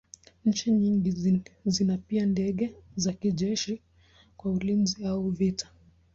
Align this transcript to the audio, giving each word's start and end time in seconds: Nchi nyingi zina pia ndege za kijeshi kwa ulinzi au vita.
Nchi 0.45 0.71
nyingi 0.71 1.11
zina 1.65 1.97
pia 1.97 2.25
ndege 2.25 2.75
za 2.95 3.13
kijeshi 3.13 3.81
kwa 4.37 4.51
ulinzi 4.51 5.05
au 5.05 5.29
vita. 5.29 5.71